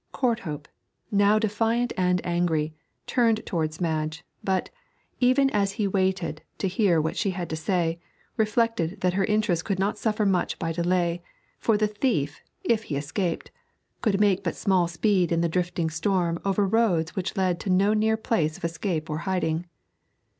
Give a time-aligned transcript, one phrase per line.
[0.11, 0.65] Courthope,
[1.11, 2.73] now defiant and angry,
[3.05, 4.71] turned towards Madge, but,
[5.19, 7.99] even as he waited to hear what she had to say,
[8.35, 11.21] reflected that her interest could not suffer much by delay,
[11.59, 13.51] for the thief, if he escaped,
[14.01, 17.93] could make but small speed in the drifting storm over roads which led to no
[17.93, 19.67] near place of escape or hiding.